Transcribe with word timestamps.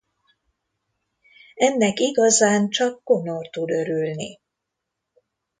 Ennek 1.55 1.99
igazán 1.99 2.69
csak 2.69 3.03
Connor 3.03 3.49
tud 3.49 3.69
örülni. 3.69 4.39